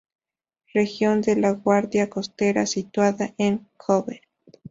[0.73, 4.21] Región de la Guardia Costera, situada en Kōbe.